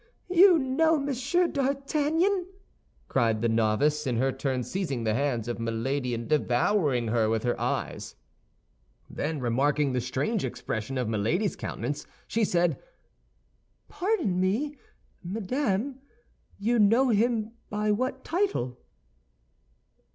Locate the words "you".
0.31-0.57, 16.57-16.79